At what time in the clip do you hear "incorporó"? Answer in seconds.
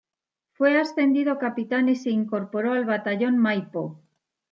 2.09-2.73